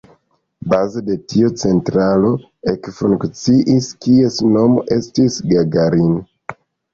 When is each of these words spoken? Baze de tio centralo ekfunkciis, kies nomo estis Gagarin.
Baze 0.71 1.01
de 1.09 1.17
tio 1.33 1.51
centralo 1.63 2.31
ekfunkciis, 2.71 3.91
kies 4.07 4.41
nomo 4.57 4.83
estis 4.97 5.39
Gagarin. 5.53 6.19